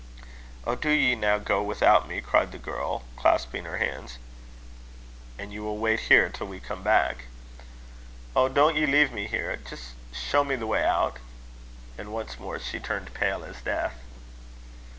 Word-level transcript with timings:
"Oh, 0.65 0.73
do 0.73 0.89
ye 0.89 1.13
now 1.13 1.37
go 1.37 1.61
without 1.61 2.07
me!" 2.07 2.21
cried 2.21 2.51
the 2.51 2.57
girl, 2.57 3.03
clasping 3.15 3.65
her 3.65 3.77
hands. 3.77 4.17
"And 5.37 5.53
you 5.53 5.61
will 5.61 5.77
wait 5.77 5.99
here 5.99 6.27
till 6.27 6.47
we 6.47 6.59
come 6.59 6.81
back?" 6.81 7.25
"Oh! 8.35 8.49
don't 8.49 8.75
ye 8.75 8.87
leave 8.87 9.11
me 9.13 9.27
here. 9.27 9.55
Just 9.57 9.91
show 10.11 10.43
me 10.43 10.55
the 10.55 10.65
way 10.65 10.83
out." 10.83 11.19
And 11.99 12.11
once 12.11 12.39
more 12.39 12.57
she 12.57 12.79
turned 12.79 13.13
pale 13.13 13.43
as 13.43 13.61
death. 13.61 13.99